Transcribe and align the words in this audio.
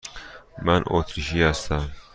من 0.61 0.83
اتریشی 0.87 1.41
هستم. 1.43 1.91